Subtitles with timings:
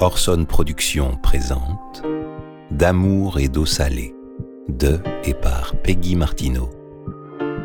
[0.00, 2.02] Orson Productions présente
[2.70, 4.14] D'amour et d'eau salée
[4.68, 6.68] de et par Peggy Martineau,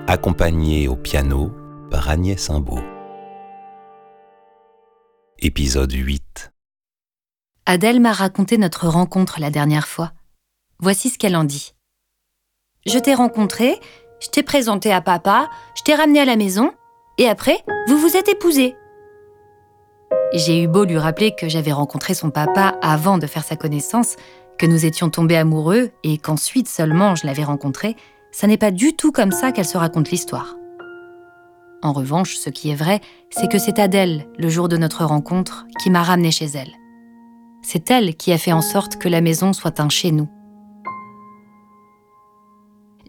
[0.08, 1.52] accompagnée au piano
[1.90, 2.80] par Agnès Imbeau.
[5.40, 6.54] Épisode 8
[7.66, 10.14] Adèle m'a raconté notre rencontre la dernière fois.
[10.80, 11.74] Voici ce qu'elle en dit.
[12.86, 13.78] Je t'ai rencontré,
[14.22, 16.72] je t'ai présenté à papa, je t'ai ramené à la maison,
[17.18, 18.76] et après, vous vous êtes épousés.
[20.34, 24.16] J'ai eu beau lui rappeler que j'avais rencontré son papa avant de faire sa connaissance,
[24.58, 27.96] que nous étions tombés amoureux et qu'ensuite seulement je l'avais rencontré,
[28.32, 30.56] ça n'est pas du tout comme ça qu'elle se raconte l'histoire.
[31.84, 35.66] En revanche, ce qui est vrai, c'est que c'est Adèle, le jour de notre rencontre,
[35.82, 36.72] qui m'a ramené chez elle.
[37.64, 40.30] C'est elle qui a fait en sorte que la maison soit un chez nous.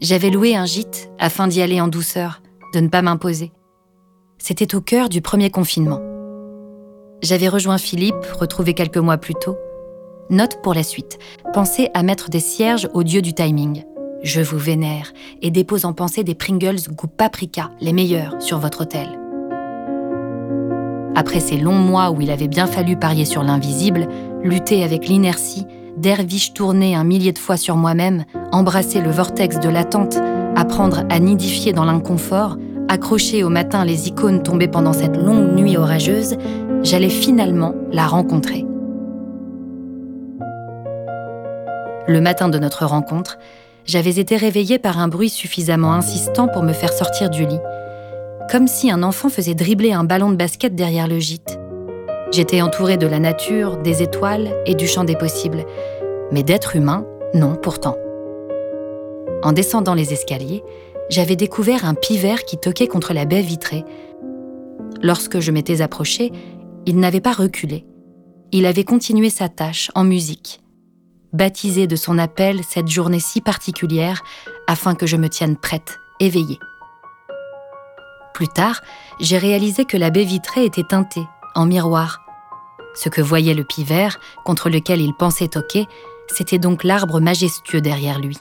[0.01, 2.41] J'avais loué un gîte afin d'y aller en douceur,
[2.73, 3.51] de ne pas m'imposer.
[4.39, 6.12] C'était au cœur du premier confinement.
[7.23, 9.57] J'avais rejoint Philippe, retrouvé quelques mois plus tôt.
[10.29, 11.19] Note pour la suite.
[11.53, 13.85] Pensez à mettre des cierges au dieu du timing.
[14.23, 18.81] Je vous vénère et dépose en pensée des Pringles goût paprika, les meilleurs, sur votre
[18.81, 19.07] hôtel.
[21.15, 24.09] Après ces longs mois où il avait bien fallu parier sur l'invisible,
[24.43, 29.69] lutter avec l'inertie, derviche tourner un millier de fois sur moi-même, embrasser le vortex de
[29.69, 30.17] l'attente,
[30.57, 32.57] apprendre à nidifier dans l'inconfort,
[32.89, 36.37] accrocher au matin les icônes tombées pendant cette longue nuit orageuse,
[36.83, 38.65] j'allais finalement la rencontrer.
[42.07, 43.37] Le matin de notre rencontre,
[43.85, 47.59] j'avais été réveillée par un bruit suffisamment insistant pour me faire sortir du lit,
[48.51, 51.57] comme si un enfant faisait dribbler un ballon de basket derrière le gîte.
[52.31, 55.63] J'étais entourée de la nature, des étoiles et du champ des possibles,
[56.31, 57.95] mais d'être humain, non pourtant.
[59.43, 60.63] En descendant les escaliers,
[61.09, 63.85] j'avais découvert un pivert qui toquait contre la baie vitrée.
[65.01, 66.31] Lorsque je m'étais approchée,
[66.85, 67.85] il n'avait pas reculé.
[68.51, 70.61] Il avait continué sa tâche en musique,
[71.31, 74.23] baptisé de son appel cette journée si particulière
[74.67, 76.59] afin que je me tienne prête, éveillée.
[78.33, 78.81] Plus tard,
[79.19, 82.19] j'ai réalisé que la baie vitrée était teintée, en miroir.
[82.95, 85.87] Ce que voyait le pivert, contre lequel il pensait toquer,
[86.27, 88.37] c'était donc l'arbre majestueux derrière lui.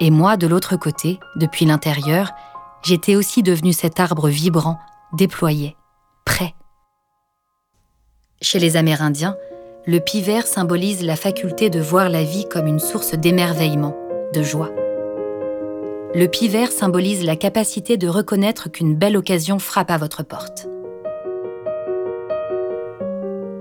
[0.00, 2.30] Et moi, de l'autre côté, depuis l'intérieur,
[2.82, 4.78] j'étais aussi devenu cet arbre vibrant,
[5.12, 5.77] déployé.
[8.40, 9.36] Chez les Amérindiens,
[9.84, 13.96] le pivert symbolise la faculté de voir la vie comme une source d'émerveillement,
[14.32, 14.70] de joie.
[16.14, 20.68] Le pivert symbolise la capacité de reconnaître qu'une belle occasion frappe à votre porte.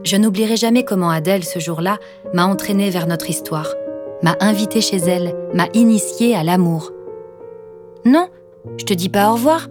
[0.04, 1.98] Je n'oublierai jamais comment Adèle, ce jour-là,
[2.36, 3.74] m'a entraîné vers notre histoire,
[4.22, 6.92] m'a invité chez elle, m'a initié à l'amour.
[8.06, 8.30] Non,
[8.78, 9.70] je te dis pas au revoir,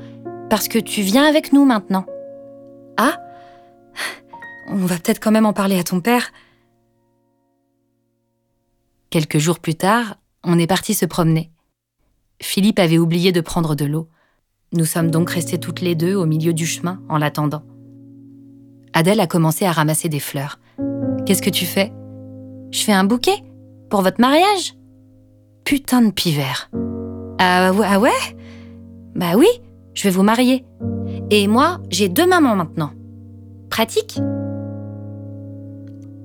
[0.50, 2.06] parce que tu viens avec nous maintenant.
[2.96, 3.14] Ah
[4.68, 6.32] on va peut-être quand même en parler à ton père.
[9.10, 11.50] Quelques jours plus tard, on est parti se promener.
[12.40, 14.08] Philippe avait oublié de prendre de l'eau.
[14.72, 17.62] Nous sommes donc restés toutes les deux au milieu du chemin en l'attendant.
[18.92, 20.58] Adèle a commencé à ramasser des fleurs.
[21.24, 21.92] Qu'est-ce que tu fais?
[22.72, 23.42] Je fais un bouquet?
[23.90, 24.74] Pour votre mariage?
[25.64, 26.70] Putain de pivert.
[27.38, 28.10] Ah ouais, ah ouais?
[29.14, 29.48] Bah oui,
[29.94, 30.64] je vais vous marier.
[31.30, 32.92] Et moi, j'ai deux mamans maintenant.
[33.70, 34.18] Pratique?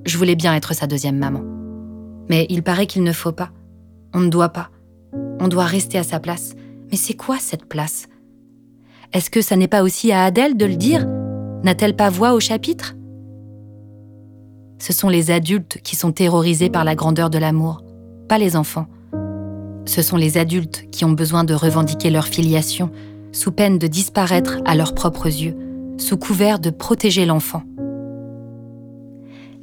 [0.04, 1.42] Je voulais bien être sa deuxième maman.
[2.28, 3.50] Mais il paraît qu'il ne faut pas.
[4.14, 4.70] On ne doit pas.
[5.40, 6.54] On doit rester à sa place.
[6.90, 8.06] Mais c'est quoi cette place?
[9.12, 11.06] Est-ce que ça n'est pas aussi à Adèle de le dire?
[11.62, 12.94] N'a-t-elle pas voix au chapitre?
[14.78, 17.82] Ce sont les adultes qui sont terrorisés par la grandeur de l'amour,
[18.28, 18.88] pas les enfants.
[19.84, 22.90] Ce sont les adultes qui ont besoin de revendiquer leur filiation,
[23.32, 25.56] sous peine de disparaître à leurs propres yeux,
[25.98, 27.62] sous couvert de protéger l'enfant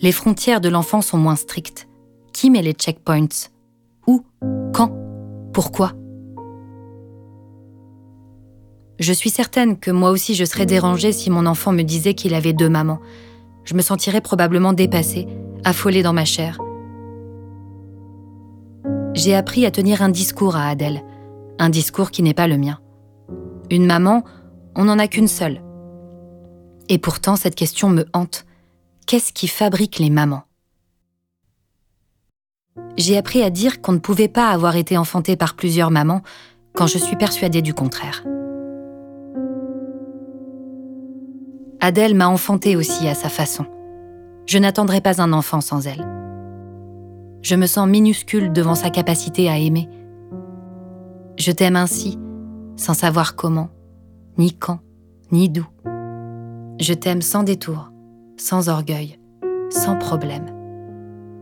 [0.02, 1.88] les frontières de l'enfant sont moins strictes.
[2.34, 3.50] Qui met les checkpoints?
[4.08, 4.24] Où?
[4.74, 4.92] Quand?
[5.54, 5.94] Pourquoi?
[9.00, 12.34] Je suis certaine que moi aussi je serais dérangée si mon enfant me disait qu'il
[12.34, 13.00] avait deux mamans.
[13.64, 15.28] Je me sentirais probablement dépassée,
[15.64, 16.60] affolée dans ma chair.
[19.14, 21.04] J'ai appris à tenir un discours à Adèle,
[21.60, 22.80] un discours qui n'est pas le mien.
[23.70, 24.24] Une maman,
[24.76, 25.62] on n'en a qu'une seule.
[26.88, 28.46] Et pourtant, cette question me hante
[29.10, 30.44] qu'est-ce qui fabrique les mamans?
[32.96, 36.22] J'ai appris à dire qu'on ne pouvait pas avoir été enfanté par plusieurs mamans
[36.76, 38.24] quand je suis persuadée du contraire.
[41.80, 43.66] Adèle m'a enfantée aussi à sa façon.
[44.46, 46.08] Je n'attendrai pas un enfant sans elle.
[47.42, 49.90] Je me sens minuscule devant sa capacité à aimer.
[51.40, 52.20] Je t'aime ainsi,
[52.76, 53.70] sans savoir comment,
[54.38, 54.82] ni quand,
[55.32, 55.66] ni d'où.
[56.80, 57.90] Je t'aime sans détour,
[58.40, 59.20] sans orgueil,
[59.70, 60.46] sans problème.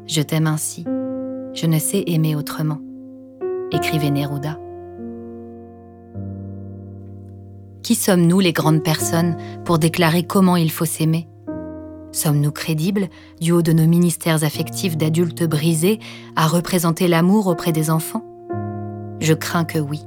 [0.08, 0.84] Je t'aime ainsi,
[1.54, 2.80] je ne sais aimer autrement,
[3.72, 4.60] écrivait Neruda.
[7.84, 11.28] Qui sommes-nous les grandes personnes pour déclarer comment il faut s'aimer?
[12.12, 13.10] Sommes-nous crédibles,
[13.40, 16.00] du haut de nos ministères affectifs d'adultes brisés,
[16.36, 18.26] à représenter l'amour auprès des enfants?
[19.20, 20.02] Je crains que oui.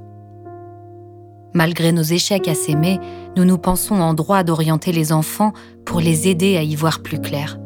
[1.54, 2.98] Malgré nos échecs à s'aimer,
[3.36, 5.52] nous nous pensons en droit d'orienter les enfants
[5.84, 7.58] pour les aider à y voir plus clair.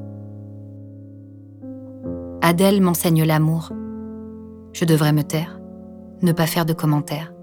[2.41, 3.73] Adèle m'enseigne l'amour.
[4.73, 5.61] Je devrais me taire,
[6.23, 7.35] ne pas faire de commentaires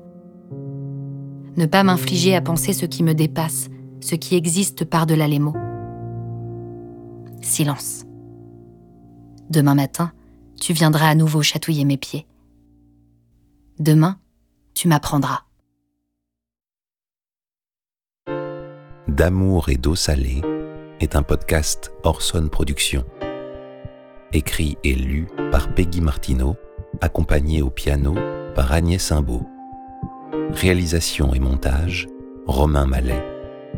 [1.58, 5.56] ne pas m'infliger à penser ce qui me dépasse, ce qui existe par-delà les mots.
[7.42, 8.06] Silence.
[9.50, 10.12] Demain matin,
[10.60, 12.26] tu viendras à nouveau chatouiller mes pieds.
[13.80, 14.18] Demain,
[14.74, 15.42] tu m'apprendras.
[19.22, 20.42] D'amour et d'eau salée
[21.00, 23.06] est un podcast Orson Productions.
[24.34, 26.56] Écrit et lu par Peggy Martineau,
[27.02, 28.16] accompagné au piano
[28.56, 29.48] par Agnès Simbaud.
[30.50, 32.08] Réalisation et montage,
[32.48, 33.24] Romain Mallet.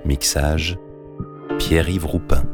[0.06, 0.78] Mixage,
[1.60, 2.46] Pierre-Yves Roupin.